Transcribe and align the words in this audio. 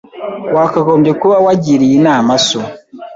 Wakagombye 0.55 1.11
kuba 1.21 1.35
wagiriye 1.45 1.93
inama 1.99 2.31
so. 2.47 2.61